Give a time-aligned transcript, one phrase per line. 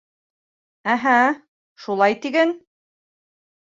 [0.95, 1.15] —Әһә,
[1.87, 2.59] шулай тиген.